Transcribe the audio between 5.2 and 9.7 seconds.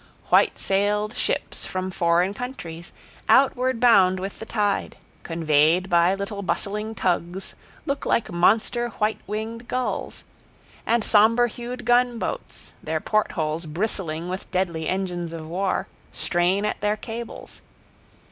conveyed by little bustling tugs, look like monster white winged